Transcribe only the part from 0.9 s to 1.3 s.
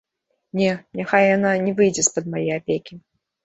няхай